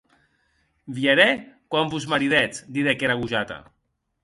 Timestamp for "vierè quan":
0.99-1.93